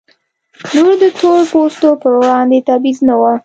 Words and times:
نور 0.75 0.93
د 1.01 1.03
تور 1.19 1.39
پوستو 1.51 1.89
پر 2.01 2.11
وړاندې 2.19 2.57
تبعیض 2.69 2.99
نه 3.07 3.15
و. 3.19 3.21